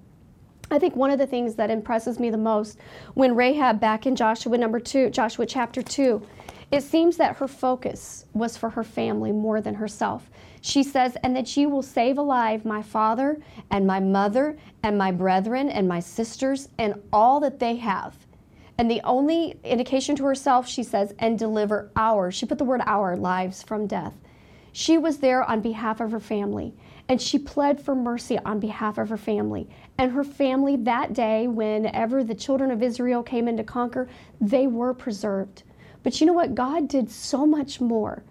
I 0.69 0.79
think 0.79 0.95
one 0.95 1.11
of 1.11 1.19
the 1.19 1.27
things 1.27 1.55
that 1.55 1.69
impresses 1.69 2.19
me 2.19 2.29
the 2.29 2.37
most 2.37 2.77
when 3.13 3.35
Rahab, 3.35 3.79
back 3.79 4.05
in 4.05 4.15
Joshua 4.15 4.57
number 4.57 4.79
two, 4.79 5.09
Joshua 5.09 5.45
chapter 5.45 5.81
two, 5.81 6.21
it 6.71 6.81
seems 6.81 7.15
that 7.17 7.37
her 7.37 7.47
focus 7.47 8.25
was 8.33 8.57
for 8.57 8.69
her 8.69 8.83
family 8.83 9.31
more 9.31 9.61
than 9.61 9.75
herself. 9.75 10.29
She 10.59 10.83
says, 10.83 11.15
and 11.23 11.33
that 11.35 11.55
you 11.55 11.69
will 11.69 11.81
save 11.81 12.17
alive 12.17 12.65
my 12.65 12.81
father 12.81 13.39
and 13.71 13.87
my 13.87 14.01
mother 14.01 14.57
and 14.83 14.97
my 14.97 15.11
brethren 15.11 15.69
and 15.69 15.87
my 15.87 16.01
sisters 16.01 16.67
and 16.77 17.01
all 17.13 17.39
that 17.39 17.59
they 17.59 17.77
have. 17.77 18.17
And 18.77 18.91
the 18.91 19.01
only 19.05 19.57
indication 19.63 20.15
to 20.17 20.25
herself, 20.25 20.67
she 20.67 20.83
says, 20.83 21.13
and 21.19 21.39
deliver 21.39 21.89
our, 21.95 22.31
she 22.31 22.45
put 22.45 22.57
the 22.57 22.65
word 22.65 22.81
our 22.85 23.15
lives 23.15 23.63
from 23.63 23.87
death. 23.87 24.13
She 24.73 24.97
was 24.97 25.19
there 25.19 25.43
on 25.43 25.61
behalf 25.61 26.01
of 26.01 26.11
her 26.11 26.19
family, 26.19 26.75
and 27.09 27.21
she 27.21 27.39
pled 27.39 27.79
for 27.79 27.95
mercy 27.95 28.37
on 28.39 28.59
behalf 28.59 28.97
of 28.97 29.09
her 29.09 29.17
family. 29.17 29.67
And 29.97 30.11
her 30.11 30.23
family 30.23 30.75
that 30.77 31.13
day, 31.13 31.47
whenever 31.47 32.23
the 32.23 32.35
children 32.35 32.69
of 32.71 32.83
Israel 32.83 33.23
came 33.23 33.47
in 33.47 33.57
to 33.57 33.63
conquer, 33.63 34.09
they 34.41 34.67
were 34.67 34.93
preserved. 34.93 35.63
But 36.03 36.19
you 36.19 36.27
know 36.27 36.33
what? 36.33 36.55
God 36.55 36.87
did 36.87 37.09
so 37.09 37.45
much 37.45 37.79
more 37.79 38.23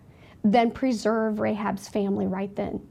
than 0.45 0.71
preserve 0.71 1.41
Rahab's 1.41 1.89
family 1.89 2.27
right 2.27 2.55
then. 2.55 2.87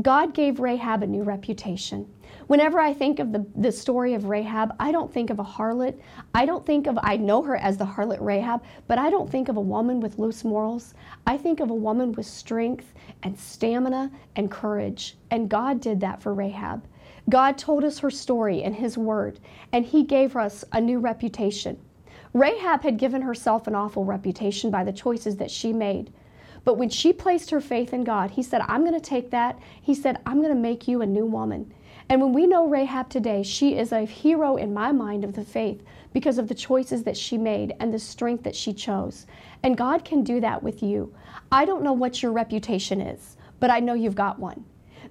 God 0.00 0.34
gave 0.34 0.60
Rahab 0.60 1.02
a 1.02 1.06
new 1.06 1.22
reputation. 1.22 2.08
Whenever 2.50 2.80
I 2.80 2.92
think 2.92 3.20
of 3.20 3.30
the, 3.30 3.46
the 3.54 3.70
story 3.70 4.14
of 4.14 4.24
Rahab, 4.24 4.74
I 4.80 4.90
don't 4.90 5.14
think 5.14 5.30
of 5.30 5.38
a 5.38 5.44
harlot. 5.44 6.00
I 6.34 6.46
don't 6.46 6.66
think 6.66 6.88
of, 6.88 6.98
I 7.00 7.16
know 7.16 7.42
her 7.42 7.54
as 7.54 7.76
the 7.76 7.84
harlot 7.84 8.20
Rahab, 8.20 8.64
but 8.88 8.98
I 8.98 9.08
don't 9.08 9.30
think 9.30 9.48
of 9.48 9.56
a 9.56 9.60
woman 9.60 10.00
with 10.00 10.18
loose 10.18 10.42
morals. 10.42 10.94
I 11.28 11.36
think 11.36 11.60
of 11.60 11.70
a 11.70 11.74
woman 11.74 12.10
with 12.10 12.26
strength 12.26 12.92
and 13.22 13.38
stamina 13.38 14.10
and 14.34 14.50
courage. 14.50 15.16
And 15.30 15.48
God 15.48 15.80
did 15.80 16.00
that 16.00 16.20
for 16.20 16.34
Rahab. 16.34 16.82
God 17.28 17.56
told 17.56 17.84
us 17.84 18.00
her 18.00 18.10
story 18.10 18.64
in 18.64 18.74
His 18.74 18.98
Word, 18.98 19.38
and 19.72 19.86
He 19.86 20.02
gave 20.02 20.34
us 20.34 20.64
a 20.72 20.80
new 20.80 20.98
reputation. 20.98 21.78
Rahab 22.34 22.82
had 22.82 22.98
given 22.98 23.22
herself 23.22 23.68
an 23.68 23.76
awful 23.76 24.04
reputation 24.04 24.72
by 24.72 24.82
the 24.82 24.92
choices 24.92 25.36
that 25.36 25.52
she 25.52 25.72
made. 25.72 26.12
But 26.64 26.78
when 26.78 26.88
she 26.88 27.12
placed 27.12 27.50
her 27.50 27.60
faith 27.60 27.94
in 27.94 28.02
God, 28.02 28.32
He 28.32 28.42
said, 28.42 28.62
I'm 28.66 28.80
going 28.80 28.92
to 28.92 29.00
take 29.00 29.30
that. 29.30 29.56
He 29.80 29.94
said, 29.94 30.18
I'm 30.26 30.42
going 30.42 30.52
to 30.52 30.60
make 30.60 30.88
you 30.88 31.00
a 31.00 31.06
new 31.06 31.26
woman. 31.26 31.72
And 32.10 32.20
when 32.20 32.32
we 32.32 32.48
know 32.48 32.66
Rahab 32.66 33.08
today, 33.08 33.44
she 33.44 33.78
is 33.78 33.92
a 33.92 34.00
hero 34.00 34.56
in 34.56 34.74
my 34.74 34.90
mind 34.90 35.22
of 35.22 35.32
the 35.32 35.44
faith 35.44 35.84
because 36.12 36.38
of 36.38 36.48
the 36.48 36.56
choices 36.56 37.04
that 37.04 37.16
she 37.16 37.38
made 37.38 37.72
and 37.78 37.94
the 37.94 38.00
strength 38.00 38.42
that 38.42 38.56
she 38.56 38.72
chose. 38.72 39.28
And 39.62 39.76
God 39.76 40.04
can 40.04 40.24
do 40.24 40.40
that 40.40 40.60
with 40.60 40.82
you. 40.82 41.14
I 41.52 41.64
don't 41.64 41.84
know 41.84 41.92
what 41.92 42.20
your 42.20 42.32
reputation 42.32 43.00
is, 43.00 43.36
but 43.60 43.70
I 43.70 43.78
know 43.78 43.94
you've 43.94 44.16
got 44.16 44.40
one. 44.40 44.64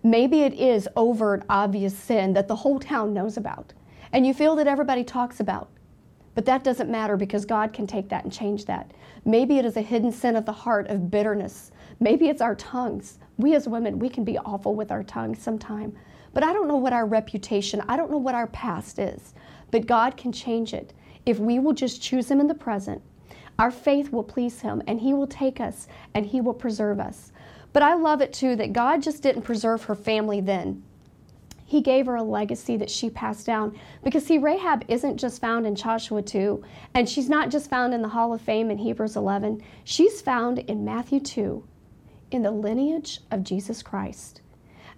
Maybe 0.04 0.42
it 0.42 0.54
is 0.56 0.90
overt, 0.98 1.46
obvious 1.50 1.98
sin 1.98 2.34
that 2.34 2.50
the 2.50 2.56
whole 2.58 2.82
town 2.82 3.14
knows 3.14 3.38
about 3.38 3.74
and 4.12 4.28
you 4.28 4.34
feel 4.34 4.58
that 4.58 4.68
everybody 4.68 5.06
talks 5.06 5.40
about. 5.40 5.70
But 6.36 6.46
that 6.46 6.66
doesn't 6.66 6.92
matter 6.92 7.16
because 7.16 7.46
God 7.46 7.72
can 7.72 7.88
take 7.88 8.10
that 8.10 8.26
and 8.26 8.34
change 8.34 8.66
that. 8.66 8.92
Maybe 9.24 9.58
it 9.58 9.64
is 9.64 9.78
a 9.78 9.82
hidden 9.82 10.12
sin 10.12 10.36
of 10.36 10.46
the 10.46 10.52
heart 10.52 10.88
of 10.88 11.10
bitterness. 11.10 11.72
Maybe 12.02 12.28
it's 12.28 12.42
our 12.42 12.56
tongues. 12.56 13.20
We 13.38 13.56
as 13.56 13.70
women, 13.70 14.00
we 14.00 14.10
can 14.10 14.26
be 14.26 14.38
awful 14.38 14.76
with 14.76 14.92
our 14.92 15.04
tongues 15.04 15.42
sometime. 15.42 15.96
But 16.34 16.44
I 16.44 16.54
don't 16.54 16.68
know 16.68 16.78
what 16.78 16.94
our 16.94 17.06
reputation, 17.06 17.82
I 17.88 17.98
don't 17.98 18.12
know 18.12 18.18
what 18.18 18.36
our 18.36 18.48
past 18.48 19.00
is. 19.00 19.34
But 19.72 19.88
God 19.88 20.18
can 20.18 20.32
change 20.32 20.74
it. 20.74 20.94
If 21.26 21.40
we 21.40 21.60
will 21.60 21.74
just 21.74 22.02
choose 22.02 22.30
Him 22.30 22.40
in 22.40 22.48
the 22.48 22.56
present, 22.56 23.02
our 23.58 23.72
faith 23.72 24.12
will 24.12 24.24
please 24.24 24.62
Him 24.62 24.82
and 24.88 25.00
He 25.00 25.14
will 25.14 25.28
take 25.28 25.60
us 25.60 25.88
and 26.14 26.26
He 26.26 26.42
will 26.42 26.54
preserve 26.54 27.00
us. 27.00 27.32
But 27.74 27.84
I 27.84 27.94
love 27.94 28.22
it 28.22 28.34
too 28.34 28.56
that 28.56 28.74
God 28.74 29.04
just 29.04 29.22
didn't 29.22 29.44
preserve 29.44 29.84
her 29.84 29.96
family 29.96 30.42
then. 30.42 30.84
He 31.70 31.82
gave 31.82 32.08
her 32.08 32.16
a 32.16 32.24
legacy 32.24 32.78
that 32.78 32.90
she 32.90 33.12
passed 33.12 33.46
down. 33.46 33.78
Because, 34.04 34.26
see, 34.26 34.40
Rahab 34.40 34.86
isn't 34.88 35.18
just 35.18 35.40
found 35.40 35.68
in 35.68 35.76
Joshua 35.76 36.24
2, 36.24 36.64
and 36.96 37.08
she's 37.08 37.30
not 37.30 37.52
just 37.52 37.70
found 37.70 37.94
in 37.94 38.02
the 38.02 38.08
Hall 38.08 38.34
of 38.34 38.42
Fame 38.42 38.72
in 38.72 38.80
Hebrews 38.80 39.16
11. 39.16 39.62
She's 39.84 40.20
found 40.20 40.58
in 40.58 40.84
Matthew 40.84 41.20
2, 41.20 41.64
in 42.32 42.42
the 42.42 42.50
lineage 42.50 43.20
of 43.30 43.44
Jesus 43.44 43.84
Christ. 43.84 44.42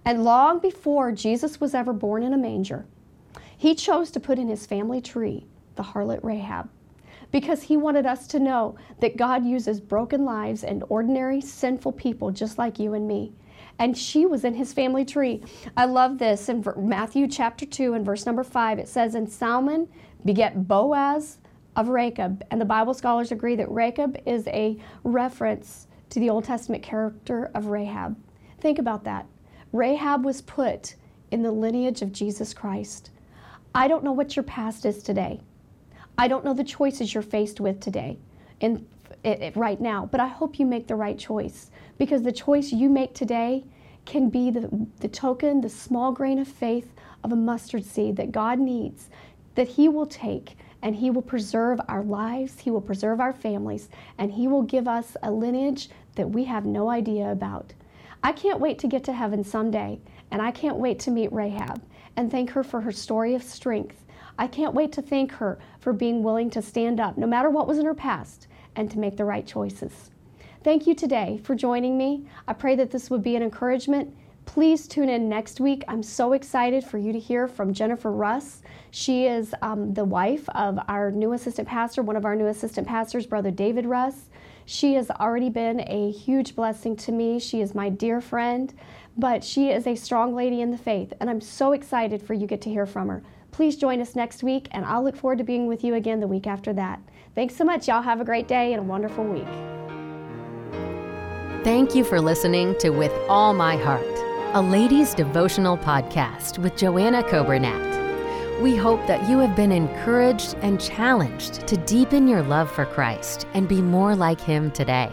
And 0.04 0.24
long 0.24 0.58
before 0.58 1.12
Jesus 1.12 1.60
was 1.60 1.74
ever 1.74 1.92
born 1.92 2.22
in 2.22 2.32
a 2.32 2.38
manger, 2.38 2.86
he 3.56 3.74
chose 3.74 4.10
to 4.10 4.20
put 4.20 4.38
in 4.38 4.48
his 4.48 4.66
family 4.66 5.00
tree 5.00 5.46
the 5.76 5.82
harlot 5.82 6.20
Rahab 6.22 6.68
because 7.30 7.62
he 7.62 7.76
wanted 7.76 8.06
us 8.06 8.26
to 8.28 8.38
know 8.38 8.76
that 9.00 9.16
God 9.16 9.44
uses 9.44 9.80
broken 9.80 10.24
lives 10.24 10.64
and 10.64 10.84
ordinary 10.88 11.40
sinful 11.40 11.92
people 11.92 12.30
just 12.30 12.58
like 12.58 12.78
you 12.78 12.94
and 12.94 13.08
me. 13.08 13.32
And 13.78 13.96
she 13.96 14.26
was 14.26 14.44
in 14.44 14.54
his 14.54 14.72
family 14.72 15.04
tree. 15.04 15.42
I 15.76 15.86
love 15.86 16.18
this 16.18 16.48
in 16.48 16.64
Matthew 16.76 17.26
chapter 17.26 17.64
2 17.64 17.94
and 17.94 18.04
verse 18.04 18.26
number 18.26 18.44
5. 18.44 18.78
It 18.78 18.88
says, 18.88 19.14
And 19.14 19.30
Salmon 19.30 19.88
beget 20.24 20.68
Boaz 20.68 21.38
of 21.74 21.86
Rachab. 21.86 22.42
And 22.50 22.60
the 22.60 22.66
Bible 22.66 22.94
scholars 22.94 23.32
agree 23.32 23.56
that 23.56 23.68
Rachab 23.68 24.20
is 24.26 24.46
a 24.48 24.78
reference 25.04 25.86
to 26.10 26.20
the 26.20 26.28
Old 26.28 26.44
Testament 26.44 26.82
character 26.82 27.50
of 27.54 27.66
Rahab. 27.66 28.16
Think 28.60 28.78
about 28.78 29.04
that. 29.04 29.26
Rahab 29.72 30.24
was 30.24 30.42
put 30.42 30.94
in 31.30 31.42
the 31.42 31.50
lineage 31.50 32.02
of 32.02 32.12
Jesus 32.12 32.52
Christ. 32.52 33.10
I 33.74 33.88
don't 33.88 34.04
know 34.04 34.12
what 34.12 34.36
your 34.36 34.42
past 34.42 34.84
is 34.84 35.02
today. 35.02 35.40
I 36.18 36.28
don't 36.28 36.44
know 36.44 36.52
the 36.52 36.62
choices 36.62 37.14
you're 37.14 37.22
faced 37.22 37.58
with 37.58 37.80
today, 37.80 38.18
in, 38.60 38.86
right 39.54 39.80
now, 39.80 40.06
but 40.06 40.20
I 40.20 40.28
hope 40.28 40.58
you 40.58 40.66
make 40.66 40.86
the 40.86 40.94
right 40.94 41.18
choice 41.18 41.70
because 41.96 42.22
the 42.22 42.32
choice 42.32 42.70
you 42.70 42.90
make 42.90 43.14
today 43.14 43.64
can 44.04 44.28
be 44.28 44.50
the, 44.50 44.68
the 45.00 45.08
token, 45.08 45.62
the 45.62 45.70
small 45.70 46.12
grain 46.12 46.38
of 46.38 46.48
faith 46.48 46.92
of 47.24 47.32
a 47.32 47.36
mustard 47.36 47.84
seed 47.84 48.16
that 48.16 48.30
God 48.30 48.58
needs, 48.58 49.08
that 49.54 49.68
He 49.68 49.88
will 49.88 50.06
take 50.06 50.56
and 50.82 50.96
He 50.96 51.10
will 51.10 51.22
preserve 51.22 51.80
our 51.88 52.02
lives, 52.02 52.58
He 52.60 52.70
will 52.70 52.80
preserve 52.80 53.20
our 53.20 53.32
families, 53.32 53.88
and 54.18 54.32
He 54.32 54.48
will 54.48 54.62
give 54.62 54.86
us 54.86 55.16
a 55.22 55.30
lineage 55.30 55.88
that 56.16 56.28
we 56.28 56.44
have 56.44 56.66
no 56.66 56.90
idea 56.90 57.30
about. 57.30 57.72
I 58.24 58.32
can't 58.32 58.60
wait 58.60 58.78
to 58.80 58.86
get 58.86 59.02
to 59.04 59.12
heaven 59.12 59.42
someday, 59.42 59.98
and 60.30 60.40
I 60.40 60.52
can't 60.52 60.76
wait 60.76 61.00
to 61.00 61.10
meet 61.10 61.32
Rahab 61.32 61.82
and 62.16 62.30
thank 62.30 62.50
her 62.50 62.62
for 62.62 62.80
her 62.80 62.92
story 62.92 63.34
of 63.34 63.42
strength. 63.42 64.04
I 64.38 64.46
can't 64.46 64.74
wait 64.74 64.92
to 64.92 65.02
thank 65.02 65.32
her 65.32 65.58
for 65.80 65.92
being 65.92 66.22
willing 66.22 66.48
to 66.50 66.62
stand 66.62 67.00
up, 67.00 67.18
no 67.18 67.26
matter 67.26 67.50
what 67.50 67.66
was 67.66 67.78
in 67.78 67.86
her 67.86 67.94
past, 67.94 68.46
and 68.76 68.90
to 68.90 68.98
make 68.98 69.16
the 69.16 69.24
right 69.24 69.46
choices. 69.46 70.10
Thank 70.62 70.86
you 70.86 70.94
today 70.94 71.40
for 71.42 71.54
joining 71.56 71.98
me. 71.98 72.26
I 72.46 72.52
pray 72.52 72.76
that 72.76 72.90
this 72.92 73.10
would 73.10 73.22
be 73.22 73.34
an 73.34 73.42
encouragement. 73.42 74.14
Please 74.44 74.86
tune 74.86 75.08
in 75.08 75.28
next 75.28 75.60
week. 75.60 75.84
I'm 75.88 76.02
so 76.02 76.32
excited 76.32 76.84
for 76.84 76.98
you 76.98 77.12
to 77.12 77.18
hear 77.18 77.48
from 77.48 77.74
Jennifer 77.74 78.12
Russ. 78.12 78.62
She 78.92 79.26
is 79.26 79.54
um, 79.62 79.94
the 79.94 80.04
wife 80.04 80.48
of 80.50 80.78
our 80.88 81.10
new 81.10 81.32
assistant 81.32 81.66
pastor, 81.66 82.02
one 82.02 82.16
of 82.16 82.24
our 82.24 82.36
new 82.36 82.46
assistant 82.46 82.86
pastors, 82.86 83.26
Brother 83.26 83.50
David 83.50 83.86
Russ. 83.86 84.28
She 84.72 84.94
has 84.94 85.10
already 85.10 85.50
been 85.50 85.80
a 85.86 86.10
huge 86.10 86.56
blessing 86.56 86.96
to 86.96 87.12
me. 87.12 87.38
She 87.38 87.60
is 87.60 87.74
my 87.74 87.90
dear 87.90 88.22
friend, 88.22 88.72
but 89.18 89.44
she 89.44 89.68
is 89.68 89.86
a 89.86 89.94
strong 89.94 90.34
lady 90.34 90.62
in 90.62 90.70
the 90.70 90.78
faith, 90.78 91.12
and 91.20 91.28
I'm 91.28 91.42
so 91.42 91.72
excited 91.72 92.22
for 92.22 92.32
you 92.32 92.46
get 92.46 92.62
to 92.62 92.70
hear 92.70 92.86
from 92.86 93.08
her. 93.08 93.22
Please 93.50 93.76
join 93.76 94.00
us 94.00 94.16
next 94.16 94.42
week, 94.42 94.68
and 94.70 94.86
I'll 94.86 95.04
look 95.04 95.14
forward 95.14 95.36
to 95.38 95.44
being 95.44 95.66
with 95.66 95.84
you 95.84 95.94
again 95.96 96.20
the 96.20 96.26
week 96.26 96.46
after 96.46 96.72
that. 96.72 97.02
Thanks 97.34 97.54
so 97.54 97.64
much. 97.64 97.86
Y'all 97.86 98.00
have 98.00 98.22
a 98.22 98.24
great 98.24 98.48
day 98.48 98.72
and 98.72 98.80
a 98.80 98.82
wonderful 98.82 99.24
week. 99.24 99.44
Thank 101.62 101.94
you 101.94 102.02
for 102.02 102.18
listening 102.18 102.74
to 102.78 102.88
With 102.88 103.12
All 103.28 103.52
My 103.52 103.76
Heart, 103.76 104.06
a 104.54 104.62
ladies' 104.62 105.12
devotional 105.12 105.76
podcast 105.76 106.56
with 106.56 106.76
Joanna 106.78 107.22
Coburnett. 107.22 107.91
We 108.62 108.76
hope 108.76 109.04
that 109.08 109.28
you 109.28 109.40
have 109.40 109.56
been 109.56 109.72
encouraged 109.72 110.54
and 110.62 110.80
challenged 110.80 111.66
to 111.66 111.76
deepen 111.76 112.28
your 112.28 112.42
love 112.42 112.70
for 112.70 112.86
Christ 112.86 113.44
and 113.54 113.68
be 113.68 113.82
more 113.82 114.14
like 114.14 114.40
Him 114.40 114.70
today. 114.70 115.10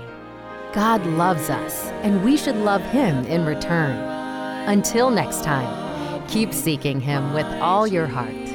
God 0.72 1.04
loves 1.08 1.50
us, 1.50 1.88
and 2.04 2.24
we 2.24 2.38
should 2.38 2.58
love 2.58 2.84
Him 2.84 3.26
in 3.26 3.48
return. 3.48 3.96
Until 4.68 5.10
next 5.10 5.44
time, 5.44 6.28
keep 6.28 6.54
seeking 6.54 7.02
Him 7.02 7.34
with 7.34 7.48
all 7.60 7.88
your 7.88 8.06
heart. 8.06 8.49